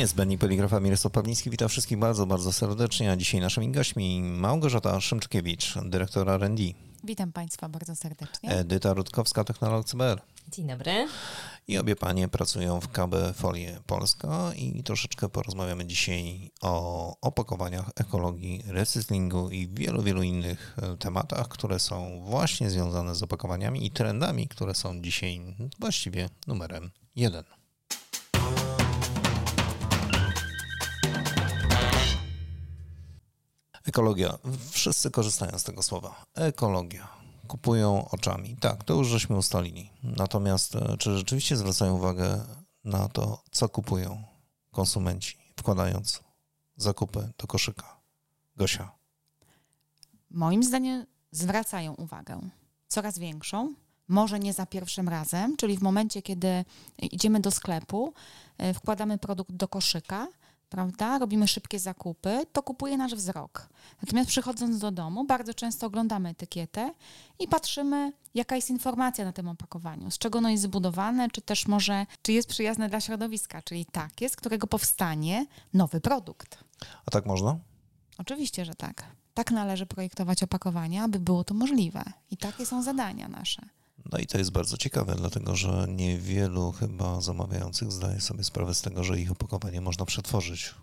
[0.00, 1.50] Niezbędni poligrafa Mirosław Pawliński.
[1.50, 3.12] Witam wszystkich bardzo, bardzo serdecznie.
[3.12, 6.62] A dzisiaj naszymi gośćmi Małgorzata Szymczykiewicz, dyrektor R&D.
[7.04, 8.50] Witam Państwa bardzo serdecznie.
[8.50, 10.20] Edyta Rutkowska, technolog CBR.
[10.48, 11.08] Dzień dobry.
[11.68, 18.62] I obie panie pracują w KB Folie Polska i troszeczkę porozmawiamy dzisiaj o opakowaniach, ekologii,
[18.66, 24.48] recyklingu i wielu, wielu innych e, tematach, które są właśnie związane z opakowaniami i trendami,
[24.48, 25.40] które są dzisiaj
[25.78, 27.59] właściwie numerem jeden.
[33.90, 34.38] Ekologia.
[34.70, 36.24] Wszyscy korzystają z tego słowa.
[36.34, 37.08] Ekologia.
[37.48, 38.56] Kupują oczami.
[38.60, 39.90] Tak, to już żeśmy ustalili.
[40.02, 42.44] Natomiast e, czy rzeczywiście zwracają uwagę
[42.84, 44.22] na to, co kupują
[44.70, 46.20] konsumenci, wkładając
[46.76, 48.00] zakupy do koszyka?
[48.56, 48.90] Gosia.
[50.30, 52.40] Moim zdaniem zwracają uwagę.
[52.88, 53.74] Coraz większą.
[54.08, 56.64] Może nie za pierwszym razem, czyli w momencie, kiedy
[56.98, 58.14] idziemy do sklepu,
[58.58, 60.28] e, wkładamy produkt do koszyka,
[60.70, 63.68] prawda, robimy szybkie zakupy, to kupuje nasz wzrok.
[64.02, 66.94] Natomiast przychodząc do domu, bardzo często oglądamy etykietę
[67.38, 71.66] i patrzymy, jaka jest informacja na tym opakowaniu, z czego ono jest zbudowane, czy też
[71.66, 76.64] może, czy jest przyjazne dla środowiska, czyli takie, z którego powstanie nowy produkt.
[77.06, 77.58] A tak można?
[78.18, 79.04] Oczywiście, że tak.
[79.34, 82.02] Tak należy projektować opakowania, aby było to możliwe.
[82.30, 83.68] I takie są zadania nasze.
[84.12, 88.82] No i to jest bardzo ciekawe, dlatego że niewielu chyba zamawiających zdaje sobie sprawę z
[88.82, 90.74] tego, że ich opakowanie można przetworzyć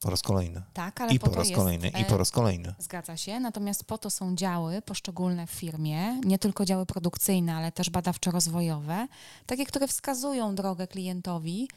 [0.00, 0.62] po raz kolejny.
[0.72, 2.74] Tak, ale I po, po raz jest, kolejny, i po raz kolejny.
[2.78, 7.72] Zgadza się, natomiast po to są działy poszczególne w firmie, nie tylko działy produkcyjne, ale
[7.72, 9.06] też badawczo-rozwojowe,
[9.46, 11.68] takie, które wskazują drogę klientowi,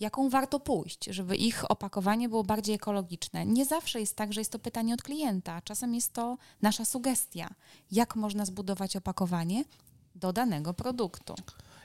[0.00, 3.46] jaką warto pójść, żeby ich opakowanie było bardziej ekologiczne.
[3.46, 7.50] Nie zawsze jest tak, że jest to pytanie od klienta, czasem jest to nasza sugestia,
[7.92, 9.64] jak można zbudować opakowanie
[10.14, 11.34] do danego produktu.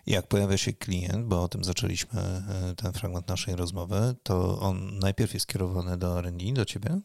[0.06, 5.00] Jak pojawia się klient, bo o tym zaczęliśmy e, ten fragment naszej rozmowy, to on
[5.00, 7.00] najpierw jest kierowany do R&D, do ciebie,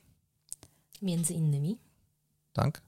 [1.03, 1.78] Między innymi.
[2.53, 2.82] tak?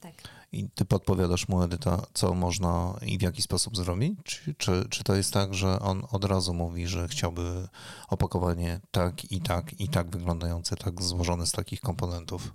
[0.00, 0.14] Tak.
[0.52, 4.18] I ty podpowiadasz mu, Edyta, co można i w jaki sposób zrobić?
[4.24, 7.68] Czy, czy, czy to jest tak, że on od razu mówi, że chciałby
[8.08, 12.52] opakowanie tak i tak i tak wyglądające, tak złożone z takich komponentów?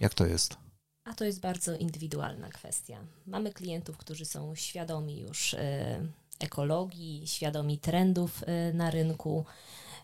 [0.00, 0.56] Jak to jest?
[1.04, 2.98] A to jest bardzo indywidualna kwestia.
[3.26, 6.00] Mamy klientów, którzy są świadomi już e,
[6.40, 9.44] ekologii, świadomi trendów e, na rynku,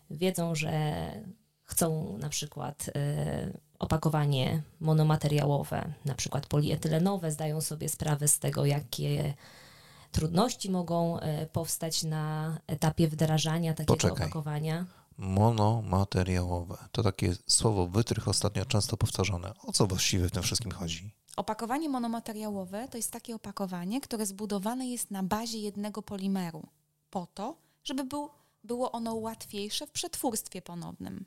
[0.09, 0.71] wiedzą, że
[1.63, 9.33] chcą na przykład e, opakowanie monomateriałowe, na przykład polietylenowe, zdają sobie sprawę z tego, jakie
[10.11, 11.19] trudności mogą
[11.53, 14.25] powstać na etapie wdrażania takiego Poczekaj.
[14.27, 14.85] opakowania.
[15.19, 16.77] Monomateriałowe.
[16.91, 19.53] To takie słowo wytrych ostatnio często powtarzane.
[19.63, 21.11] O co właściwie w tym wszystkim chodzi?
[21.37, 26.67] Opakowanie monomateriałowe to jest takie opakowanie, które zbudowane jest na bazie jednego polimeru,
[27.09, 28.29] po to, żeby był,
[28.63, 31.25] było ono łatwiejsze w przetwórstwie ponownym.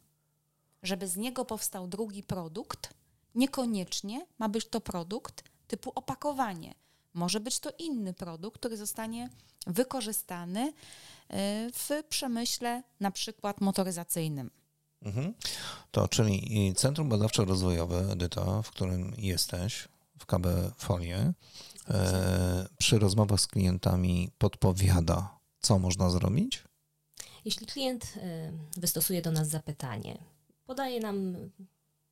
[0.83, 2.95] Żeby z niego powstał drugi produkt,
[3.35, 6.75] niekoniecznie ma być to produkt typu opakowanie.
[7.15, 9.31] Może być to inny produkt, który zostanie
[9.67, 10.73] wykorzystany y,
[11.73, 14.51] w przemyśle na przykład motoryzacyjnym.
[15.03, 15.35] Mhm.
[15.91, 20.47] To czyli Centrum Badawczo-Rozwojowe, Edyta, w którym jesteś, w KB
[20.77, 21.33] Folie,
[21.89, 26.65] e, przy rozmowach z klientami podpowiada, co można zrobić?
[27.45, 30.19] Jeśli klient y, wystosuje do nas zapytanie,
[30.67, 31.37] podaje nam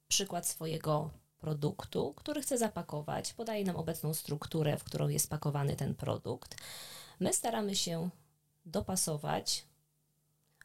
[0.08, 5.94] przykład swojego produktu, który chce zapakować, podaje nam obecną strukturę, w którą jest pakowany ten
[5.94, 6.56] produkt,
[7.20, 8.10] my staramy się
[8.66, 9.64] dopasować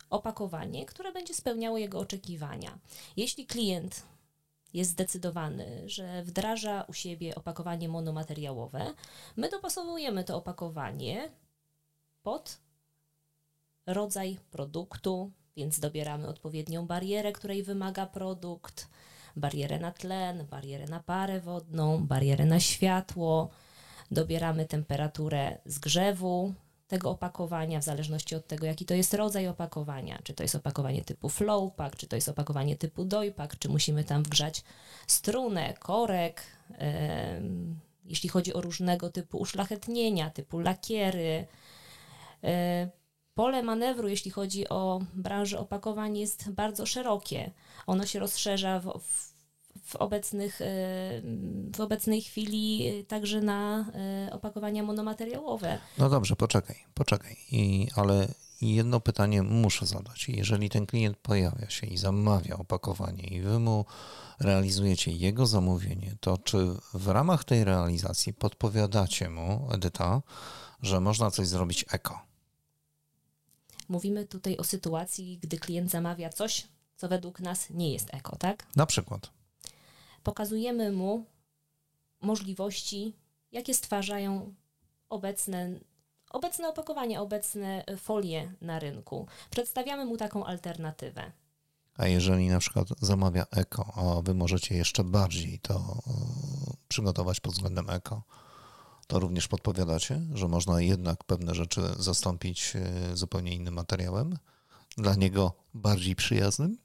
[0.10, 2.80] opakowanie, które będzie spełniało jego oczekiwania.
[3.18, 4.04] Jeśli klient
[4.74, 8.94] jest zdecydowany, że wdraża u siebie opakowanie monomateriałowe,
[9.36, 11.30] my dopasowujemy to opakowanie
[12.24, 12.58] pod
[13.86, 18.88] rodzaj produktu, więc dobieramy odpowiednią barierę, której wymaga produkt,
[19.36, 23.50] barierę na tlen, barierę na parę wodną, barierę na światło,
[24.12, 26.54] dobieramy temperaturę zgrzewu
[26.88, 31.04] tego opakowania, w zależności od tego, jaki to jest rodzaj opakowania, czy to jest opakowanie
[31.04, 34.64] typu flowpack, czy to jest opakowanie typu dojpack, czy musimy tam wgrzać
[35.08, 36.42] strunę, korek,
[36.78, 41.48] em, jeśli chodzi o różnego typu uszlachetnienia, typu lakiery,
[42.44, 42.90] e,
[43.36, 47.52] Pole manewru, jeśli chodzi o branżę opakowań, jest bardzo szerokie.
[47.88, 49.00] Ono się rozszerza w,
[49.84, 50.66] w, obecnych, e,
[51.76, 55.78] w obecnej chwili e, także na e, opakowania monomateriałowe.
[55.98, 57.38] No dobrze, poczekaj, poczekaj.
[57.52, 58.28] I, ale
[58.62, 60.30] jedno pytanie muszę zadać.
[60.30, 63.86] Jeżeli ten klient pojawia się i zamawia opakowanie i wy mu
[64.40, 66.58] realizujecie jego zamówienie, to czy
[66.94, 70.22] w ramach tej realizacji podpowiadacie mu, Edyta,
[70.82, 72.35] że można coś zrobić eko?
[73.88, 78.68] Mówimy tutaj o sytuacji, gdy klient zamawia coś, co według nas nie jest eko, tak?
[78.76, 79.30] Na przykład.
[80.24, 81.26] Pokazujemy mu
[82.22, 83.14] możliwości,
[83.52, 84.54] jakie stwarzają
[85.10, 85.80] obecne,
[86.30, 89.28] obecne opakowania, obecne folie na rynku.
[89.50, 91.32] Przedstawiamy mu taką alternatywę.
[91.98, 96.12] A jeżeli na przykład zamawia eko, a wy możecie jeszcze bardziej to e,
[96.88, 98.24] przygotować pod względem eko,
[99.08, 104.38] to również podpowiadacie, że można jednak pewne rzeczy zastąpić e, zupełnie innym materiałem,
[104.98, 106.78] dla niego bardziej przyjaznym?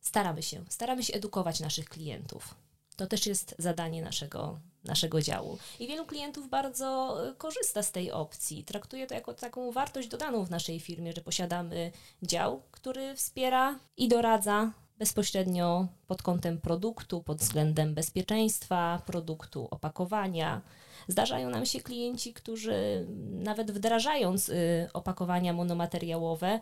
[0.00, 2.54] Staramy się, staramy się edukować naszych klientów.
[2.96, 5.58] To też jest zadanie naszego, naszego działu.
[5.80, 8.64] I wielu klientów bardzo e, korzysta z tej opcji.
[8.64, 11.92] Traktuje to jako taką wartość dodaną w naszej firmie, że posiadamy
[12.22, 20.60] dział, który wspiera i doradza bezpośrednio pod kątem produktu, pod względem bezpieczeństwa produktu, opakowania.
[21.08, 26.60] Zdarzają nam się klienci, którzy nawet wdrażając y, opakowania monomateriałowe,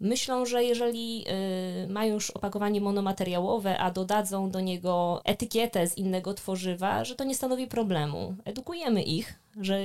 [0.00, 1.24] myślą, że jeżeli
[1.84, 7.24] y, mają już opakowanie monomateriałowe, a dodadzą do niego etykietę z innego tworzywa, że to
[7.24, 8.34] nie stanowi problemu.
[8.44, 9.80] Edukujemy ich, że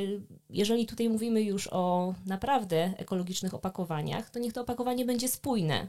[0.49, 5.87] jeżeli tutaj mówimy już o naprawdę ekologicznych opakowaniach, to niech to opakowanie będzie spójne.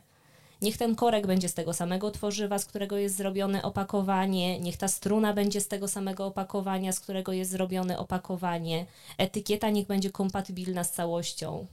[0.62, 4.88] Niech ten korek będzie z tego samego tworzywa, z którego jest zrobione opakowanie, niech ta
[4.88, 8.86] struna będzie z tego samego opakowania, z którego jest zrobione opakowanie.
[9.18, 11.66] Etykieta niech będzie kompatybilna z całością.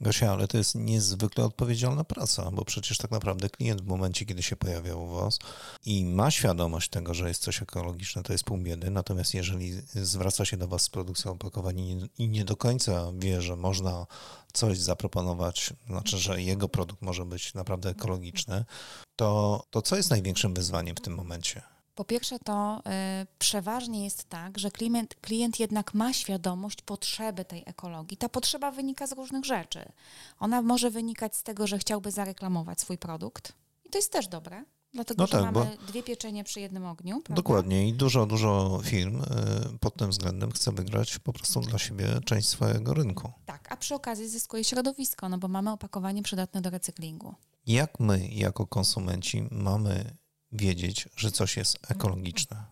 [0.00, 4.42] Gosia, ale to jest niezwykle odpowiedzialna praca, bo przecież tak naprawdę klient w momencie, kiedy
[4.42, 5.38] się pojawia u Was
[5.86, 8.90] i ma świadomość tego, że jest coś ekologiczne, to jest pół biedy.
[8.90, 13.56] Natomiast jeżeli zwraca się do Was z produkcją opakowań i nie do końca wie, że
[13.56, 14.06] można
[14.52, 18.64] coś zaproponować, znaczy, że jego produkt może być naprawdę ekologiczny,
[19.16, 21.62] to, to co jest największym wyzwaniem w tym momencie?
[21.94, 22.82] Po pierwsze, to
[23.22, 28.16] y, przeważnie jest tak, że klient, klient jednak ma świadomość potrzeby tej ekologii.
[28.16, 29.92] Ta potrzeba wynika z różnych rzeczy.
[30.38, 33.52] Ona może wynikać z tego, że chciałby zareklamować swój produkt,
[33.84, 34.64] i to jest też dobre.
[34.92, 37.14] Dlatego, no że tak, mamy dwie pieczenie przy jednym ogniu.
[37.14, 37.34] Prawda?
[37.34, 42.06] Dokładnie i dużo, dużo firm y, pod tym względem chce wygrać po prostu dla siebie
[42.24, 43.32] część swojego rynku.
[43.46, 47.34] Tak, a przy okazji zyskuje środowisko, no bo mamy opakowanie przydatne do recyklingu.
[47.66, 50.16] Jak my jako konsumenci mamy
[50.52, 52.64] wiedzieć, że coś jest ekologiczne.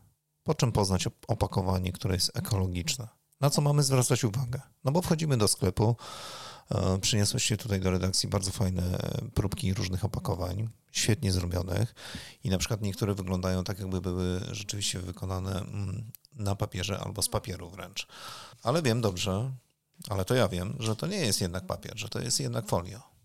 [0.42, 3.08] Po czym poznać opakowanie, które jest ekologiczne?
[3.40, 4.60] Na co mamy zwracać uwagę?
[4.84, 5.96] No bo wchodzimy do sklepu,
[6.70, 8.98] e, przyniosłeś się tutaj do redakcji bardzo fajne
[9.34, 11.94] próbki różnych opakowań, świetnie zrobionych
[12.44, 17.28] i na przykład niektóre wyglądają tak, jakby były rzeczywiście wykonane mm, na papierze albo z
[17.28, 18.06] papieru wręcz.
[18.62, 19.52] Ale wiem dobrze,
[20.08, 23.17] ale to ja wiem, że to nie jest jednak papier, że to jest jednak folio.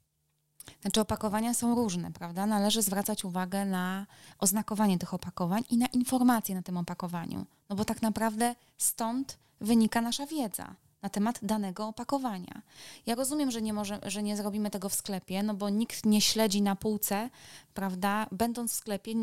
[0.83, 2.45] Znaczy opakowania są różne, prawda?
[2.45, 4.05] Należy zwracać uwagę na
[4.39, 7.45] oznakowanie tych opakowań i na informacje na tym opakowaniu.
[7.69, 12.61] No bo tak naprawdę stąd wynika nasza wiedza na temat danego opakowania.
[13.05, 16.21] Ja rozumiem, że nie, może, że nie zrobimy tego w sklepie, no bo nikt nie
[16.21, 17.29] śledzi na półce,
[17.73, 18.27] prawda?
[18.31, 19.13] Będąc w sklepie,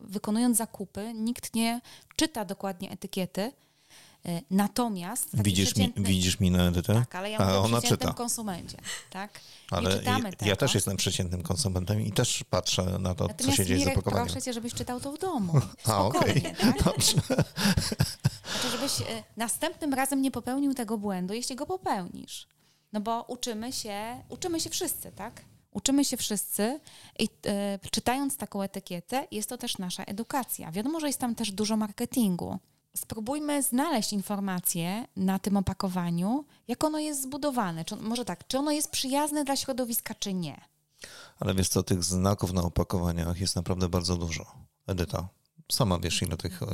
[0.00, 1.80] wykonując zakupy, nikt nie
[2.16, 3.52] czyta dokładnie etykiety,
[4.50, 5.28] natomiast...
[5.34, 6.94] Widzisz, mi, widzisz minę Edytę?
[6.94, 8.12] Tak, ale ja mówię ona czyta.
[8.12, 8.78] konsumencie.
[9.10, 9.40] Tak?
[9.70, 10.02] Ale
[10.40, 13.88] ja, też jestem przeciętnym konsumentem i też patrzę na to, Natomiast co się dzieje z
[13.88, 14.26] opakowaniem.
[14.26, 15.52] proszę cię, żebyś czytał to w domu.
[15.84, 16.38] A, okej.
[16.38, 16.54] Okay.
[16.74, 16.84] Tak?
[16.84, 17.12] Dobrze.
[18.52, 19.04] Znaczy, żebyś e,
[19.36, 22.46] następnym razem nie popełnił tego błędu, jeśli go popełnisz.
[22.92, 25.44] No bo uczymy się, uczymy się wszyscy, tak?
[25.70, 26.80] Uczymy się wszyscy
[27.18, 30.72] i e, czytając taką etykietę, jest to też nasza edukacja.
[30.72, 32.58] Wiadomo, że jest tam też dużo marketingu
[32.96, 37.84] spróbujmy znaleźć informację na tym opakowaniu, jak ono jest zbudowane.
[37.84, 40.60] Czy, może tak, czy ono jest przyjazne dla środowiska, czy nie.
[41.40, 44.46] Ale wiesz co, tych znaków na opakowaniach jest naprawdę bardzo dużo.
[44.86, 45.28] Edyta,
[45.72, 46.66] sama wiesz, ile tych y,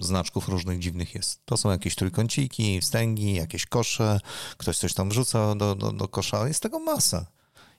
[0.00, 1.46] znaczków różnych dziwnych jest.
[1.46, 4.20] To są jakieś trójkąciki, wstęgi, jakieś kosze,
[4.56, 6.48] ktoś coś tam wrzuca do, do, do kosza.
[6.48, 7.26] Jest tego masa.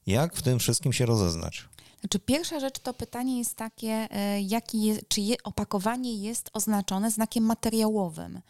[0.07, 1.69] Jak w tym wszystkim się rozeznać?
[1.99, 7.43] Znaczy, pierwsza rzecz to pytanie jest takie, e, jaki czy je, opakowanie jest oznaczone znakiem
[7.43, 8.41] materiałowym,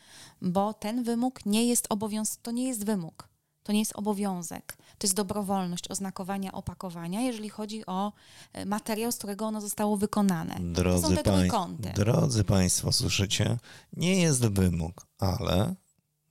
[0.42, 3.28] bo ten wymóg nie jest obowiązek, to nie jest wymóg,
[3.64, 4.78] to nie jest obowiązek.
[4.98, 8.14] To jest dobrowolność oznakowania opakowania, jeżeli chodzi o
[8.54, 10.56] e, materiał, z którego ono zostało wykonane.
[10.60, 13.58] Drodzy, to są te pań, drodzy Państwo, słyszycie?
[13.94, 15.76] Nie jest wymóg, ale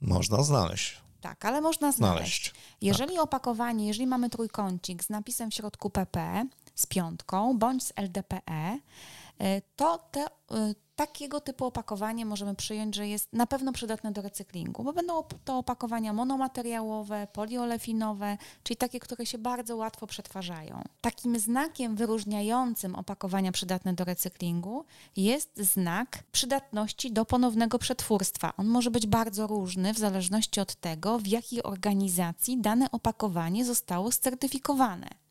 [0.00, 1.06] można znaleźć.
[1.20, 2.52] Tak, ale można znaleźć.
[2.52, 2.54] znaleźć.
[2.80, 3.24] Jeżeli tak.
[3.24, 8.78] opakowanie, jeżeli mamy trójkącik z napisem w środku PP, z piątką bądź z LDPE,
[9.40, 14.22] y, to te, y, takiego typu opakowanie możemy przyjąć, że jest na pewno przydatne do
[14.22, 20.82] recyklingu, bo będą to opakowania monomateriałowe, poliolefinowe, czyli takie, które się bardzo łatwo przetwarzają.
[21.00, 24.84] Takim znakiem wyróżniającym opakowania przydatne do recyklingu
[25.16, 28.52] jest znak przydatności do ponownego przetwórstwa.
[28.56, 34.12] On może być bardzo różny w zależności od tego, w jakiej organizacji dane opakowanie zostało
[34.12, 35.25] certyfikowane.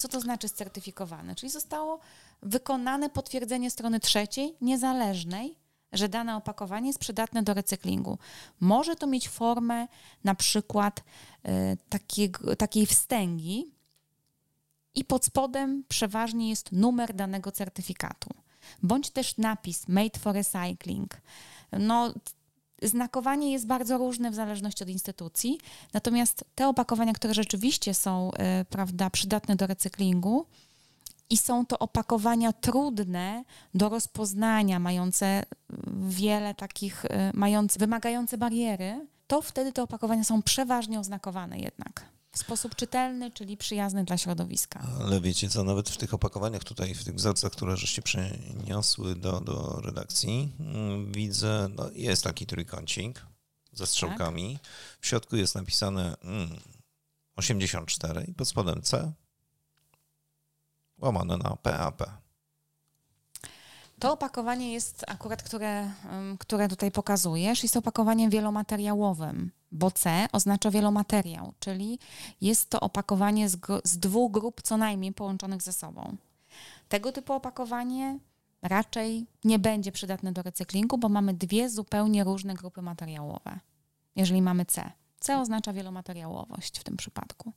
[0.00, 1.34] Co to znaczy certyfikowane?
[1.34, 2.00] Czyli zostało
[2.42, 5.56] wykonane potwierdzenie strony trzeciej, niezależnej,
[5.92, 8.18] że dane opakowanie jest przydatne do recyklingu.
[8.60, 9.88] Może to mieć formę
[10.24, 13.74] na przykład y, takiego, takiej wstęgi
[14.94, 18.30] i pod spodem przeważnie jest numer danego certyfikatu,
[18.82, 21.20] bądź też napis Made for Recycling.
[21.72, 22.14] No,
[22.82, 25.58] Znakowanie jest bardzo różne w zależności od instytucji,
[25.92, 30.46] natomiast te opakowania, które rzeczywiście są y, prawda, przydatne do recyklingu
[31.30, 33.44] i są to opakowania trudne
[33.74, 35.42] do rozpoznania, mające
[36.08, 42.38] wiele takich, y, mające, wymagające bariery, to wtedy te opakowania są przeważnie oznakowane jednak w
[42.38, 44.86] sposób czytelny, czyli przyjazny dla środowiska.
[45.00, 49.40] Ale wiecie co, nawet w tych opakowaniach tutaj, w tych wzorcach, które żeście przeniosły do,
[49.40, 53.26] do redakcji, mm, widzę, no jest taki trójkącik
[53.72, 54.58] ze strzałkami.
[54.62, 54.72] Tak.
[55.00, 56.60] W środku jest napisane mm,
[57.36, 59.12] 84 i pod spodem C
[60.98, 62.02] łamane na PAP.
[63.98, 65.90] To opakowanie jest akurat, które,
[66.38, 71.98] które tutaj pokazujesz, jest opakowaniem wielomateriałowym, bo C oznacza wielomateriał, czyli
[72.40, 76.16] jest to opakowanie z, z dwóch grup co najmniej połączonych ze sobą.
[76.88, 78.18] Tego typu opakowanie
[78.62, 83.60] raczej nie będzie przydatne do recyklingu, bo mamy dwie zupełnie różne grupy materiałowe,
[84.16, 84.92] jeżeli mamy C.
[85.20, 87.52] C oznacza wielomateriałowość w tym przypadku.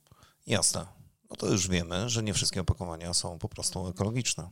[0.46, 0.86] Jasne.
[1.30, 4.48] No to już wiemy, że nie wszystkie opakowania są po prostu ekologiczne.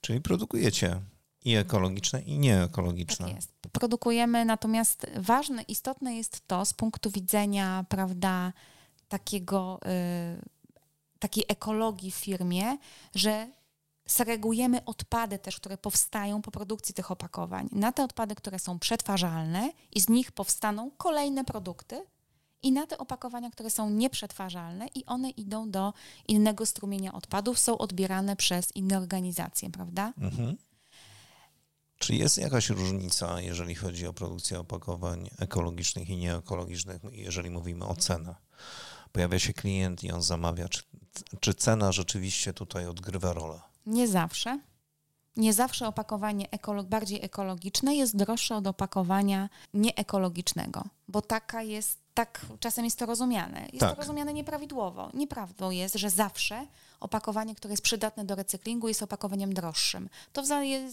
[0.00, 1.00] Czyli produkujecie
[1.44, 3.26] i ekologiczne, i nieekologiczne.
[3.26, 3.52] Tak jest.
[3.72, 8.52] Produkujemy, natomiast ważne, istotne jest to z punktu widzenia, prawda,
[9.08, 12.78] takiego, y, takiej ekologii w firmie,
[13.14, 13.48] że
[14.06, 19.70] segregujemy odpady też, które powstają po produkcji tych opakowań, na te odpady, które są przetwarzalne
[19.94, 22.04] i z nich powstaną kolejne produkty,
[22.62, 25.92] i na te opakowania, które są nieprzetwarzalne i one idą do
[26.28, 30.12] innego strumienia odpadów, są odbierane przez inne organizacje, prawda?
[30.18, 30.56] Mhm.
[31.98, 37.96] Czy jest jakaś różnica, jeżeli chodzi o produkcję opakowań ekologicznych i nieekologicznych, jeżeli mówimy o
[37.96, 38.36] cenach?
[39.12, 40.68] Pojawia się klient i on zamawia.
[40.68, 40.82] Czy,
[41.40, 43.60] czy cena rzeczywiście tutaj odgrywa rolę?
[43.86, 44.60] Nie zawsze.
[45.36, 52.46] Nie zawsze opakowanie ekolog bardziej ekologiczne jest droższe od opakowania nieekologicznego, bo taka jest tak
[52.60, 53.60] czasem jest to rozumiane.
[53.60, 53.90] Jest tak.
[53.90, 55.10] to rozumiane nieprawidłowo.
[55.14, 56.66] Nieprawdą jest, że zawsze
[57.00, 60.08] opakowanie, które jest przydatne do recyklingu, jest opakowaniem droższym.
[60.32, 60.90] To zale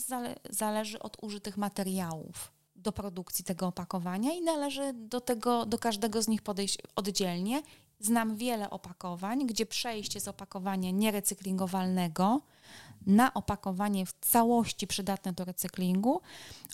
[0.49, 6.27] zależy od użytych materiałów do produkcji tego opakowania i należy do, tego, do każdego z
[6.27, 7.61] nich podejść oddzielnie.
[8.01, 12.41] Znam wiele opakowań, gdzie przejście z opakowania nierecyklingowalnego
[13.05, 16.21] na opakowanie w całości przydatne do recyklingu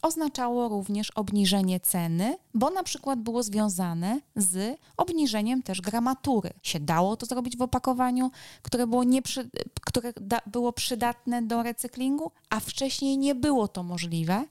[0.02, 6.54] oznaczało również obniżenie ceny, bo na przykład było związane z obniżeniem też gramatury.
[6.64, 8.32] Się dało to zrobić w opakowaniu,
[8.62, 9.50] które było, nieprzy,
[9.82, 14.46] które da, było przydatne do recyklingu, a wcześniej nie było to możliwe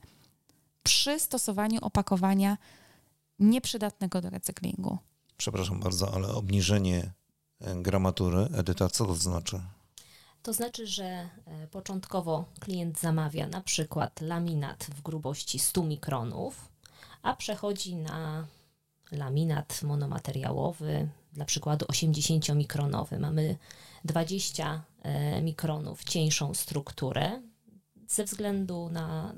[0.83, 2.57] przy stosowaniu opakowania
[3.39, 4.97] nieprzydatnego do recyklingu.
[5.37, 7.13] Przepraszam bardzo, ale obniżenie
[7.75, 9.61] gramatury, Edyta, co to znaczy?
[10.41, 11.29] To znaczy, że e,
[11.71, 16.69] początkowo klient zamawia na przykład laminat w grubości 100 mikronów,
[17.21, 18.47] a przechodzi na
[19.11, 23.19] laminat monomateriałowy, dla przykładu 80-mikronowy.
[23.19, 23.57] Mamy
[24.05, 27.41] 20 e, mikronów cieńszą strukturę,
[28.07, 29.35] ze względu na,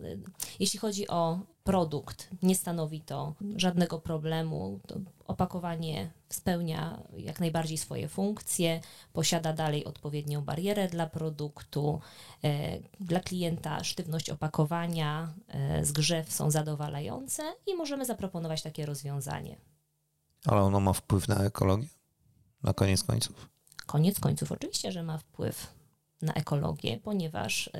[0.59, 1.39] jeśli chodzi o
[1.69, 4.79] produkt, nie stanowi to żadnego problemu.
[4.87, 4.95] To
[5.27, 8.81] opakowanie spełnia jak najbardziej swoje funkcje,
[9.13, 12.01] posiada dalej odpowiednią barierę dla produktu.
[12.43, 19.57] E, dla klienta sztywność opakowania, e, zgrzew są zadowalające i możemy zaproponować takie rozwiązanie.
[20.45, 21.87] Ale ono ma wpływ na ekologię?
[22.63, 23.49] Na koniec końców?
[23.85, 25.78] Koniec końców oczywiście, że ma wpływ
[26.21, 27.71] na ekologię, ponieważ y,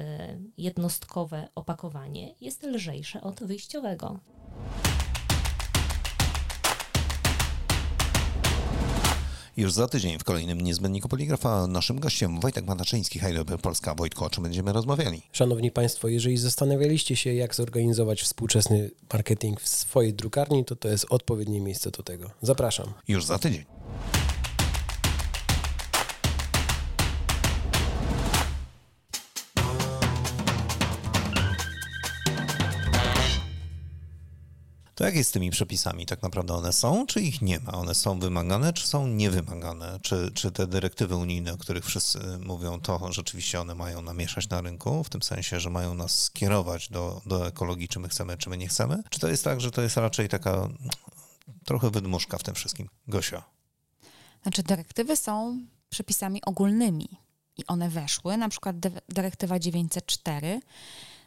[0.57, 4.19] jednostkowe opakowanie jest lżejsze od wyjściowego.
[9.59, 13.95] Już za tydzień w kolejnym niezbędniku poligrafa naszym gościem Wojtek Mataczyński, Heidelberg Polska.
[13.95, 15.21] Wojtko, o czym będziemy rozmawiali?
[15.31, 21.05] Szanowni Państwo, jeżeli zastanawialiście się, jak zorganizować współczesny marketing w swojej drukarni, to to jest
[21.09, 22.31] odpowiednie miejsce do tego.
[22.41, 22.93] Zapraszam.
[23.07, 23.65] Już za tydzień.
[34.99, 36.05] To jak jest z tymi przepisami?
[36.05, 37.71] Tak naprawdę one są, czy ich nie ma?
[37.71, 39.99] One są wymagane, czy są niewymagane?
[40.01, 44.61] Czy, czy te dyrektywy unijne, o których wszyscy mówią, to rzeczywiście one mają namieszać na
[44.61, 48.49] rynku, w tym sensie, że mają nas skierować do, do ekologii, czy my chcemy, czy
[48.49, 49.03] my nie chcemy?
[49.09, 50.69] Czy to jest tak, że to jest raczej taka
[51.65, 52.89] trochę wydmuszka w tym wszystkim?
[53.07, 53.43] Gosia.
[54.43, 57.09] Znaczy, dyrektywy są przepisami ogólnymi
[57.57, 58.75] i one weszły, na przykład
[59.09, 60.61] dyrektywa 904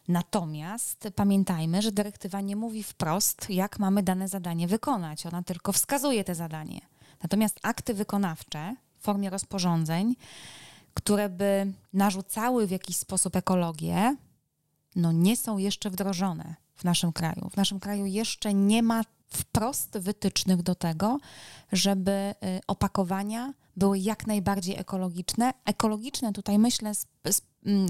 [0.08, 5.26] Natomiast pamiętajmy, że dyrektywa nie mówi wprost, jak mamy dane zadanie wykonać.
[5.26, 6.80] Ona tylko wskazuje te zadanie.
[7.22, 10.14] Natomiast akty wykonawcze w formie rozporządzeń,
[10.94, 14.16] które by narzucały w jakiś sposób ekologię,
[14.96, 17.50] no nie są jeszcze wdrożone w naszym kraju.
[17.50, 21.18] W naszym kraju jeszcze nie ma wprost wytycznych do tego,
[21.72, 25.54] żeby y, opakowania były jak najbardziej ekologiczne.
[25.64, 27.40] Ekologiczne tutaj myślę z, z,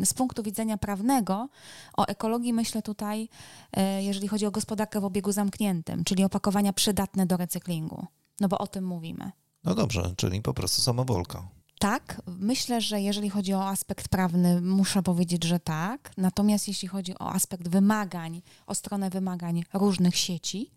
[0.04, 1.48] z, punktu widzenia prawnego,
[1.96, 3.28] o ekologii myślę tutaj,
[3.76, 8.06] y, jeżeli chodzi o gospodarkę w obiegu zamkniętym, czyli opakowania przydatne do recyklingu,
[8.40, 9.32] no bo o tym mówimy.
[9.64, 11.48] No dobrze, czyli po prostu samowolka.
[11.78, 16.10] Tak, myślę, że jeżeli chodzi o aspekt prawny, muszę powiedzieć, że tak.
[16.16, 20.70] Natomiast jeśli chodzi o aspekt wymagań, o stronę wymagań różnych sieci,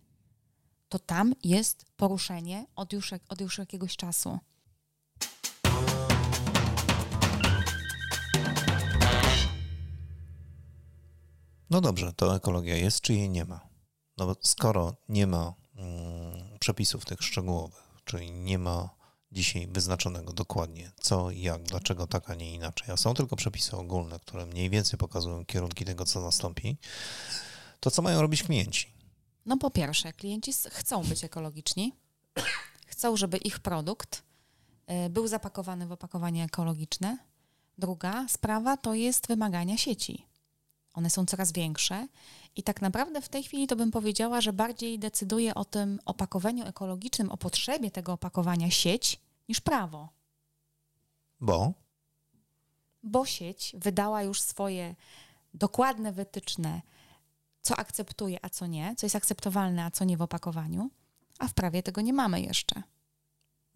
[0.89, 4.39] to tam jest poruszenie od już, od już jakiegoś czasu.
[11.69, 13.67] No dobrze, to ekologia jest, czy jej nie ma?
[14.17, 18.89] No bo skoro nie ma mm, przepisów tych szczegółowych, czyli nie ma
[19.31, 24.19] dzisiaj wyznaczonego dokładnie co, jak, dlaczego tak, a nie inaczej, a są tylko przepisy ogólne,
[24.19, 26.77] które mniej więcej pokazują kierunki tego, co nastąpi,
[27.79, 28.93] to co mają robić klienci?
[29.45, 31.93] No po pierwsze, klienci chcą być ekologiczni,
[32.87, 34.23] chcą, żeby ich produkt
[35.05, 37.17] y, był zapakowany w opakowanie ekologiczne.
[37.77, 40.25] Druga sprawa to jest wymagania sieci.
[40.95, 42.07] One są coraz większe
[42.55, 46.65] i tak naprawdę w tej chwili to bym powiedziała, że bardziej decyduje o tym opakowaniu
[46.65, 50.09] ekologicznym, o potrzebie tego opakowania sieć niż prawo.
[51.39, 51.73] Bo?
[53.03, 54.95] Bo sieć wydała już swoje
[55.53, 56.81] dokładne wytyczne
[57.61, 60.89] co akceptuje, a co nie, co jest akceptowalne, a co nie w opakowaniu,
[61.39, 62.83] a w prawie tego nie mamy jeszcze.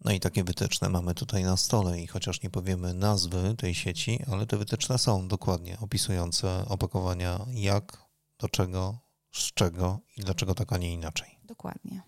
[0.04, 4.24] No i takie wytyczne mamy tutaj na stole i chociaż nie powiemy nazwy tej sieci,
[4.32, 8.04] ale te wytyczne są dokładnie opisujące opakowania jak,
[8.38, 8.98] do czego,
[9.32, 11.38] z czego i dlaczego tak, a nie inaczej.
[11.44, 12.02] Dokładnie.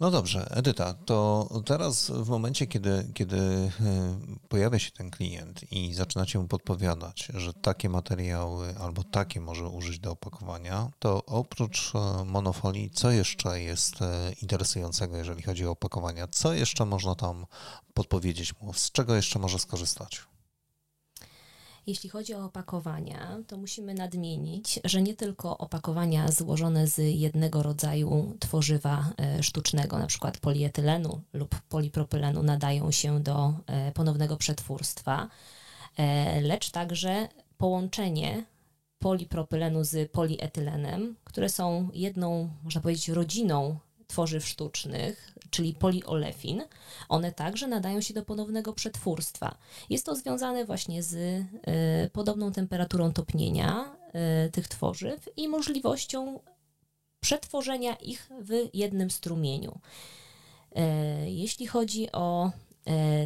[0.00, 3.70] No dobrze, Edyta, to teraz w momencie, kiedy, kiedy e,
[4.48, 9.98] pojawia się ten klient i zaczynacie mu podpowiadać, że takie materiały albo takie może użyć
[9.98, 16.28] do opakowania, to oprócz e, monofolii, co jeszcze jest e, interesującego, jeżeli chodzi o opakowania?
[16.28, 17.46] Co jeszcze można tam
[17.94, 18.72] podpowiedzieć mu?
[18.72, 20.29] Z czego jeszcze może skorzystać?
[21.90, 28.36] Jeśli chodzi o opakowania, to musimy nadmienić, że nie tylko opakowania złożone z jednego rodzaju
[28.40, 35.28] tworzywa e, sztucznego, na przykład polietylenu lub polipropylenu, nadają się do e, ponownego przetwórstwa,
[35.96, 38.44] e, lecz także połączenie
[38.98, 43.78] polipropylenu z polietylenem, które są jedną, można powiedzieć, rodziną
[44.10, 46.62] tworzyw sztucznych, czyli poliolefin,
[47.08, 49.56] one także nadają się do ponownego przetwórstwa.
[49.90, 51.46] Jest to związane właśnie z y,
[52.12, 53.96] podobną temperaturą topnienia
[54.46, 56.40] y, tych tworzyw i możliwością
[57.20, 59.80] przetworzenia ich w jednym strumieniu.
[61.26, 62.50] Y, jeśli chodzi o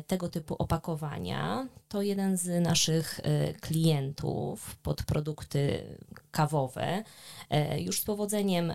[0.07, 3.21] tego typu opakowania, to jeden z naszych
[3.61, 5.85] klientów pod produkty
[6.31, 7.05] kawowe
[7.79, 8.73] już z powodzeniem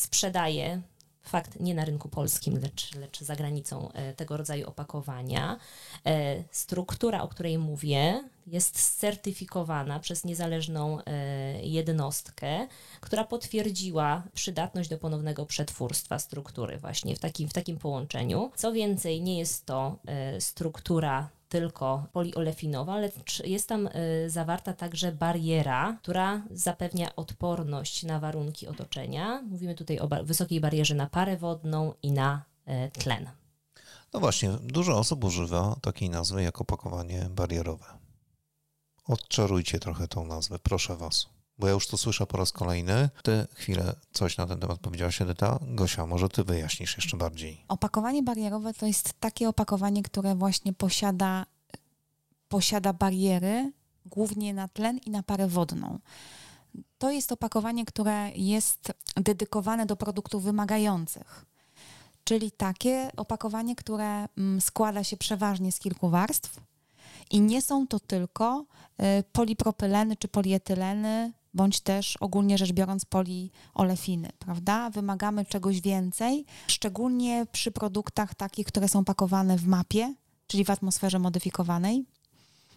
[0.00, 0.82] sprzedaje
[1.22, 5.58] fakt nie na rynku polskim, lecz, lecz za granicą e, tego rodzaju opakowania.
[6.06, 12.68] E, struktura, o której mówię, jest certyfikowana przez niezależną e, jednostkę,
[13.00, 18.50] która potwierdziła przydatność do ponownego przetwórstwa struktury właśnie w takim, w takim połączeniu.
[18.56, 19.98] Co więcej, nie jest to
[20.38, 28.66] struktura tylko poliolefinowa, lecz jest tam y, zawarta także bariera, która zapewnia odporność na warunki
[28.66, 29.42] otoczenia.
[29.42, 33.30] Mówimy tutaj o wysokiej barierze na parę wodną i na y, tlen.
[34.12, 37.84] No właśnie, dużo osób używa takiej nazwy jak opakowanie barierowe.
[39.04, 41.39] Odczarujcie trochę tą nazwę, proszę Was.
[41.60, 43.08] Bo ja już to słyszę po raz kolejny.
[43.22, 45.58] Ty chwilę coś na ten temat powiedziałaś, Edyta.
[45.62, 47.64] Gosia, może ty wyjaśnisz jeszcze bardziej.
[47.68, 51.46] Opakowanie barierowe to jest takie opakowanie, które właśnie posiada,
[52.48, 53.72] posiada bariery
[54.06, 55.98] głównie na tlen i na parę wodną.
[56.98, 61.44] To jest opakowanie, które jest dedykowane do produktów wymagających.
[62.24, 66.60] Czyli takie opakowanie, które mm, składa się przeważnie z kilku warstw
[67.30, 68.64] i nie są to tylko
[69.18, 74.90] y, polipropyleny czy polietyleny bądź też ogólnie rzecz biorąc poliolefiny, prawda?
[74.90, 80.14] Wymagamy czegoś więcej, szczególnie przy produktach takich, które są pakowane w mapie,
[80.46, 82.04] czyli w atmosferze modyfikowanej,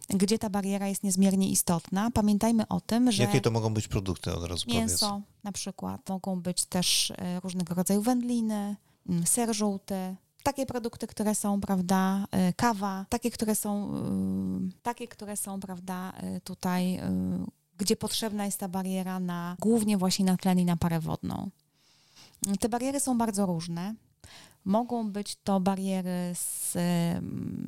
[0.09, 2.12] gdzie ta bariera jest niezmiernie istotna.
[2.12, 5.25] Pamiętajmy o tym, że Jakie to mogą być produkty od razu mięso powiedz?
[5.43, 8.75] na przykład, mogą być też e, różnego rodzaju wędliny,
[9.09, 15.07] mm, ser żółty, takie produkty, które są, prawda, e, kawa, takie, które są, y, takie,
[15.07, 17.01] które są, prawda, e, tutaj, y,
[17.77, 21.49] gdzie potrzebna jest ta bariera na, głównie właśnie na tlen i na parę wodną.
[22.59, 23.93] Te bariery są bardzo różne.
[24.65, 26.73] Mogą być to bariery z,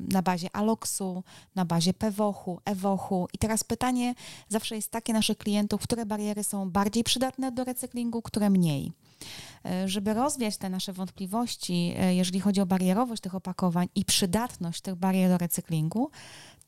[0.08, 3.28] na bazie aloksu, na bazie pewochu, ewochu.
[3.32, 4.14] I teraz pytanie
[4.48, 8.92] zawsze jest takie naszych klientów, które bariery są bardziej przydatne do recyklingu, które mniej.
[9.64, 14.80] E, Żeby rozwiać te nasze wątpliwości, e, jeżeli chodzi o barierowość tych opakowań i przydatność
[14.80, 16.10] tych barier do recyklingu,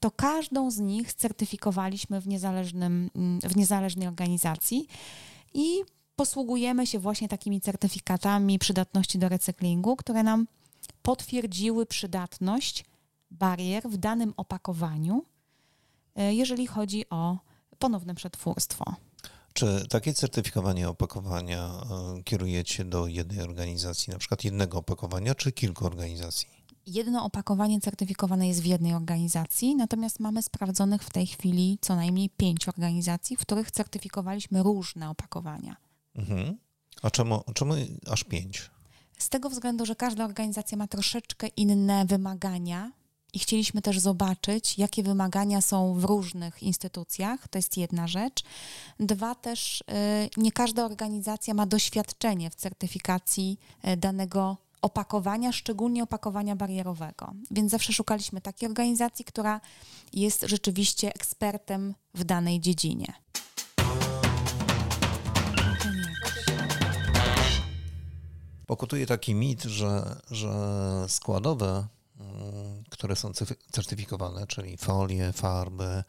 [0.01, 4.87] to każdą z nich certyfikowaliśmy w, niezależnym, mm, w niezależnej organizacji
[5.55, 5.83] i
[6.17, 10.47] posługujemy się właśnie takimi certyfikatami przydatności do recyklingu, które nam
[11.03, 12.85] potwierdziły przydatność
[13.31, 15.25] barier w danym opakowaniu,
[16.17, 17.39] e, jeżeli chodzi o
[17.79, 18.95] ponowne przetwórstwo.
[19.53, 25.87] Czy takie certyfikowanie opakowania e, kierujecie do jednej organizacji, na przykład jednego opakowania, czy kilku
[25.87, 26.58] organizacji?
[26.89, 32.31] Jedno opakowanie certyfikowane jest w jednej organizacji, natomiast mamy sprawdzonych w tej chwili co najmniej
[32.31, 35.77] pięć organizacji, w których certyfikowaliśmy różne opakowania.
[36.15, 36.59] Mhm.
[37.03, 37.75] A czemu, czemu
[38.11, 38.71] aż pięć?
[39.19, 42.93] Z tego względu, że każda organizacja ma troszeczkę inne wymagania
[43.33, 47.49] i chcieliśmy też zobaczyć, jakie wymagania są w różnych instytucjach.
[47.49, 48.43] To jest jedna rzecz.
[49.01, 49.85] Dwa też, y,
[50.37, 57.33] nie każda organizacja ma doświadczenie w certyfikacji y, danego opakowania, szczególnie opakowania barierowego.
[57.51, 59.61] Więc zawsze szukaliśmy takiej organizacji, która
[60.13, 63.13] jest rzeczywiście ekspertem w danej dziedzinie.
[68.67, 70.51] Pokutuje taki mit, że, że
[71.09, 71.87] składowe,
[72.21, 73.33] mm, które są
[73.73, 76.05] certyfikowane, czyli folie, farby,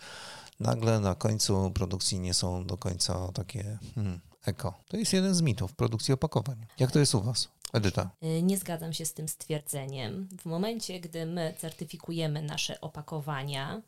[0.60, 4.74] nagle na końcu produkcji nie są do końca takie hmm, eko.
[4.88, 6.66] To jest jeden z mitów produkcji opakowań.
[6.80, 7.48] Jak to jest u Was?
[7.74, 8.10] Edyta.
[8.24, 10.30] Y, Nie zgadzam się z tym stwierdzeniem.
[10.42, 13.82] W momencie, gdy my certyfikujemy nasze opakowania,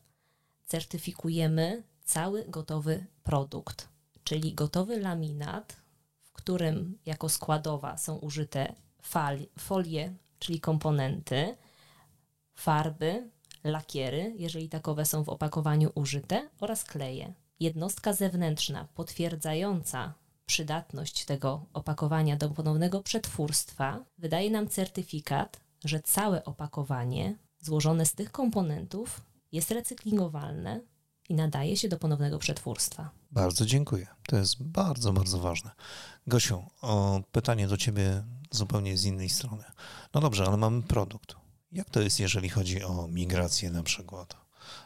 [0.66, 3.88] certyfikujemy cały gotowy produkt,
[4.24, 5.76] czyli gotowy laminat,
[6.24, 11.58] w którym jako składowa są użyte fali, folie, czyli komponenty,
[12.56, 13.30] farby,
[13.64, 17.34] lakiery, jeżeli takowe są w opakowaniu użyte, oraz kleje.
[17.60, 20.14] Jednostka zewnętrzna potwierdzająca
[20.52, 28.32] przydatność tego opakowania do ponownego przetwórstwa wydaje nam certyfikat, że całe opakowanie złożone z tych
[28.32, 30.82] komponentów jest recyklingowalne
[31.30, 33.10] i nadaje się do ponownego przetwórstwa.
[33.32, 34.08] Bardzo dziękuję.
[34.28, 35.72] To jest bardzo, bardzo ważne.
[36.28, 39.64] Gosiu, o pytanie do Ciebie zupełnie z innej strony.
[40.14, 41.36] No dobrze, ale mamy produkt.
[41.72, 44.38] Jak to jest, jeżeli chodzi o migrację na przykład?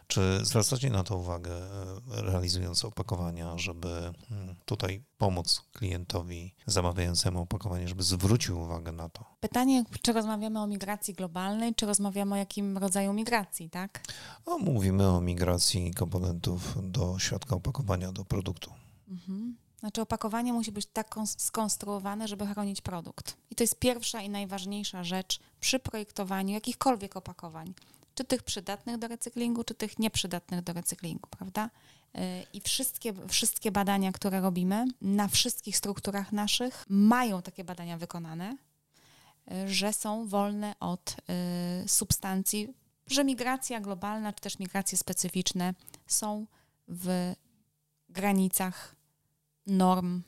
[0.07, 7.87] Czy zwracacie na to uwagę, e, realizując opakowania, żeby mm, tutaj pomóc klientowi zamawiającemu opakowanie,
[7.87, 9.25] żeby zwrócił uwagę na to?
[9.39, 14.01] Pytanie, czy rozmawiamy o migracji globalnej, czy rozmawiamy o jakim rodzaju migracji, tak?
[14.45, 18.71] O, mówimy o migracji komponentów do środka opakowania, do produktu.
[19.07, 19.57] Mhm.
[19.79, 23.37] Znaczy opakowanie musi być tak kons- skonstruowane, żeby chronić produkt.
[23.49, 27.73] I to jest pierwsza i najważniejsza rzecz przy projektowaniu jakichkolwiek opakowań.
[28.15, 31.69] Czy tych przydatnych do recyklingu, czy tych nieprzydatnych do recyklingu, prawda?
[32.13, 32.21] Yy,
[32.53, 38.57] I wszystkie, wszystkie badania, które robimy na wszystkich strukturach naszych, mają takie badania wykonane,
[39.47, 41.15] yy, że są wolne od
[41.81, 42.73] yy, substancji,
[43.07, 45.73] że migracja globalna, czy też migracje specyficzne
[46.07, 46.45] są
[46.87, 47.33] w
[48.09, 48.95] granicach
[49.67, 50.21] norm.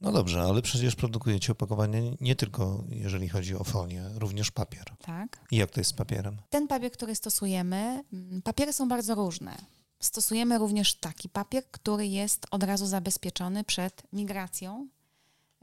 [0.00, 4.96] No dobrze, ale przecież produkujecie opakowanie nie tylko jeżeli chodzi o folię, również papier.
[4.98, 5.40] Tak.
[5.50, 6.36] I jak to jest z papierem?
[6.50, 9.56] Ten papier, który stosujemy, mm, papiery są bardzo różne.
[10.00, 14.88] Stosujemy również taki papier, który jest od razu zabezpieczony przed migracją,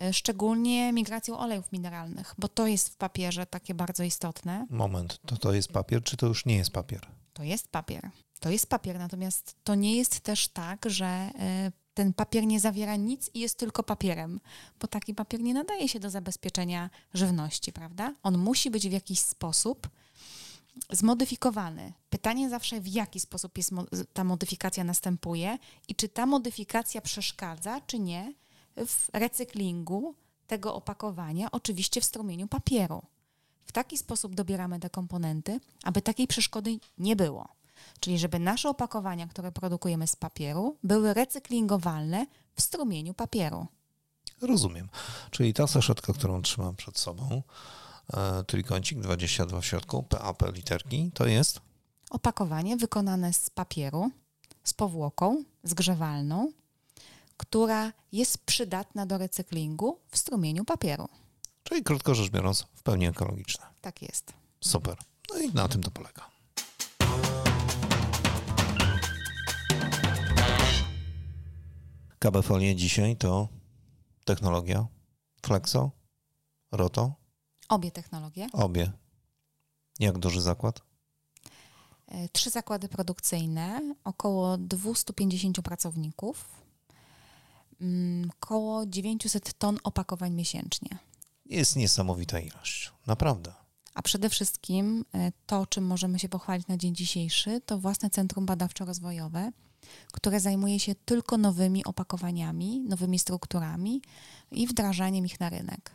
[0.04, 4.65] y, szczególnie migracją olejów mineralnych, bo to jest w papierze takie bardzo istotne.
[4.69, 7.08] Moment, to to jest papier, czy to już nie jest papier?
[7.34, 8.10] To jest papier.
[8.39, 11.30] To jest papier, natomiast to nie jest też tak, że
[11.67, 14.39] y, ten papier nie zawiera nic i jest tylko papierem,
[14.79, 18.13] bo taki papier nie nadaje się do zabezpieczenia żywności, prawda?
[18.23, 19.89] On musi być w jakiś sposób
[20.91, 21.93] zmodyfikowany.
[22.10, 23.73] Pytanie zawsze, w jaki sposób jest
[24.13, 25.57] ta modyfikacja następuje
[25.88, 28.33] i czy ta modyfikacja przeszkadza, czy nie
[28.75, 30.15] w recyklingu
[30.47, 33.01] tego opakowania, oczywiście w strumieniu papieru.
[33.65, 37.56] W taki sposób dobieramy te komponenty, aby takiej przeszkody nie było.
[37.99, 43.67] Czyli żeby nasze opakowania, które produkujemy z papieru, były recyklingowalne w strumieniu papieru.
[44.41, 44.89] Rozumiem.
[45.31, 47.41] Czyli ta saszetka, którą trzymam przed sobą,
[48.13, 51.61] e, trójkącik 22 w środku, PAP literki, to jest?
[52.09, 54.11] Opakowanie wykonane z papieru,
[54.63, 56.51] z powłoką zgrzewalną,
[57.37, 61.09] która jest przydatna do recyklingu w strumieniu papieru.
[61.63, 63.65] Czyli krótko rzecz biorąc, w pełni ekologiczne.
[63.81, 64.33] Tak jest.
[64.61, 64.97] Super.
[65.29, 66.29] No i na tym to polega.
[72.19, 73.47] KB Folie dzisiaj to
[74.25, 74.88] technologia
[75.45, 75.91] Flexo,
[76.71, 77.13] Roto,
[77.69, 78.47] Obie technologie.
[78.53, 78.91] obie.
[79.99, 80.82] Jak duży zakład?
[82.08, 86.45] E, Trzy zakłady produkcyjne, około 250 pracowników,
[87.82, 90.97] mm, około 900 ton opakowań miesięcznie.
[91.45, 92.91] Jest niesamowita ilość.
[93.08, 93.53] Naprawdę.
[93.93, 98.45] A przede wszystkim e, to, czym możemy się pochwalić na dzień dzisiejszy, to własne Centrum
[98.45, 99.51] Badawczo-Rozwojowe,
[100.11, 104.01] które zajmuje się tylko nowymi opakowaniami, nowymi strukturami
[104.51, 105.91] i wdrażaniem ich na rynek.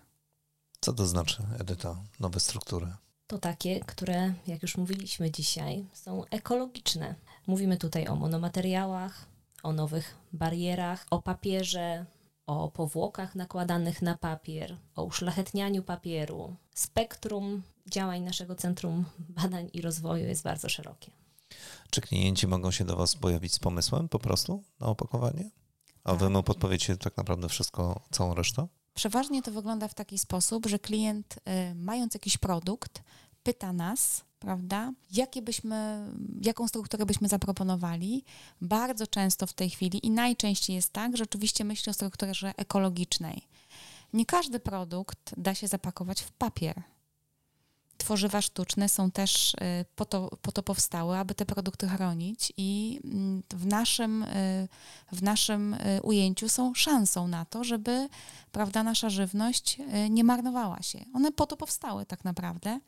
[0.81, 2.93] Co to znaczy, Edyta, nowe struktury?
[3.27, 7.15] To takie, które, jak już mówiliśmy dzisiaj, są ekologiczne.
[7.47, 9.27] Mówimy tutaj o monomateriałach,
[9.63, 12.07] o nowych barierach, o papierze,
[12.47, 16.57] o powłokach nakładanych na papier, o uszlachetnianiu papieru.
[16.75, 21.11] Spektrum działań naszego Centrum Badań i Rozwoju jest bardzo szerokie.
[21.91, 25.51] Czy klienci mogą się do Was pojawić z pomysłem po prostu na opakowanie?
[26.05, 28.67] A Wy mu podpowiecie tak naprawdę wszystko, całą resztę?
[28.95, 31.37] Przeważnie to wygląda w taki sposób, że klient,
[31.71, 33.03] y, mając jakiś produkt,
[33.43, 36.07] pyta nas, prawda, jakie byśmy,
[36.41, 38.25] jaką strukturę byśmy zaproponowali.
[38.61, 43.43] Bardzo często w tej chwili i najczęściej jest tak, że oczywiście myśli o strukturze ekologicznej.
[44.13, 46.83] Nie każdy produkt da się zapakować w papier.
[48.03, 49.57] Tworzywa sztuczne są też y,
[49.97, 54.69] po to, po to powstałe, aby te produkty chronić i mm, w naszym, y,
[55.13, 58.09] w naszym y, ujęciu są szansą na to, żeby
[58.53, 59.79] prawda, nasza żywność
[60.11, 61.05] nie marnowała się.
[61.15, 62.81] One po to powstały tak naprawdę.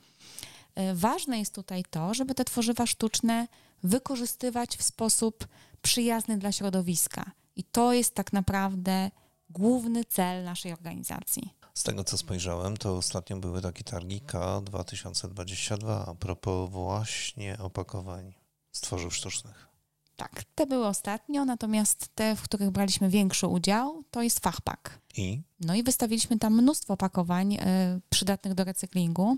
[0.95, 3.49] Ważne jest tutaj to, żeby te tworzywa sztuczne
[3.83, 5.49] wykorzystywać w sposób
[5.83, 7.31] przyjazny dla środowiska.
[7.57, 9.11] I to jest tak naprawdę
[9.51, 11.64] główny cel naszej organizacji.
[11.79, 18.35] Z tego co spojrzałem, to ostatnio były takie targi K2022 a propos właśnie opakowań
[18.73, 19.69] z tworzyw sztucznych.
[20.17, 25.01] Tak, te były ostatnio, natomiast te, w których braliśmy większy udział, to jest Fachpak.
[25.17, 29.37] I No i wystawiliśmy tam mnóstwo opakowań e, przydatnych do recyklingu.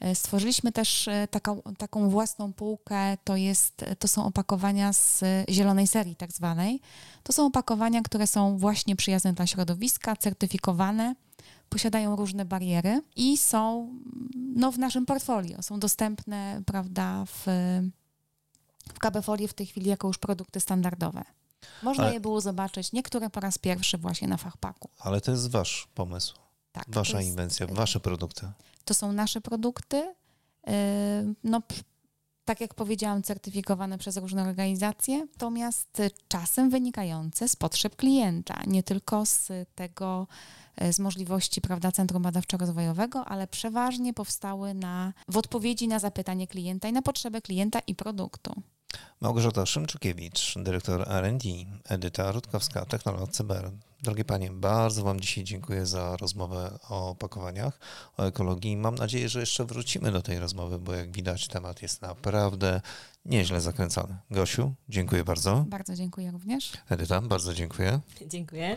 [0.00, 5.86] E, Stworzyliśmy też e, taką, taką własną półkę, to, jest, to są opakowania z zielonej
[5.86, 6.80] serii tak zwanej.
[7.22, 11.14] To są opakowania, które są właśnie przyjazne dla środowiska, certyfikowane,
[11.68, 17.44] posiadają różne bariery i są mm, no, w naszym portfolio, są dostępne prawda, w,
[18.94, 21.24] w KB Folie w tej chwili jako już produkty standardowe.
[21.82, 24.88] Można Ale- je było zobaczyć, niektóre po raz pierwszy właśnie na Fachpaku.
[24.98, 26.34] ale to jest Wasz pomysł,
[26.72, 28.48] Tak, Wasza jest- inwencja, Wasze produkty.
[28.84, 30.14] To są nasze produkty,
[30.66, 30.72] yy,
[31.44, 31.62] no
[32.44, 39.26] tak jak powiedziałam, certyfikowane przez różne organizacje, natomiast czasem wynikające z potrzeb klienta, nie tylko
[39.26, 40.26] z tego,
[40.82, 46.88] y, z możliwości prawda, Centrum Badawczo-Rozwojowego, ale przeważnie powstały na, w odpowiedzi na zapytanie klienta
[46.88, 48.62] i na potrzebę klienta i produktu.
[49.20, 51.48] Małgorzata Szymczukiewicz, dyrektor R&D,
[51.88, 53.70] Edyta Rutkowska, technolog CBR.
[54.04, 57.78] Drogie Panie, bardzo Wam dzisiaj dziękuję za rozmowę o opakowaniach,
[58.16, 58.76] o ekologii.
[58.76, 62.80] Mam nadzieję, że jeszcze wrócimy do tej rozmowy, bo jak widać temat jest naprawdę
[63.24, 64.16] nieźle zakręcony.
[64.30, 65.64] Gosiu, dziękuję bardzo.
[65.68, 66.72] Bardzo dziękuję również.
[66.88, 68.00] Edyta, bardzo dziękuję.
[68.26, 68.76] Dziękuję.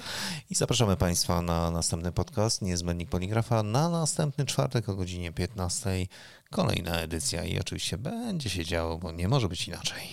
[0.49, 6.07] I zapraszamy Państwa na następny podcast Niezbędnik Poligrafa na następny czwartek o godzinie 15.
[6.49, 10.09] Kolejna edycja i oczywiście będzie się działo, bo nie może być inaczej.